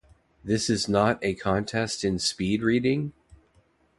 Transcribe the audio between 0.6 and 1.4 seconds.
is not a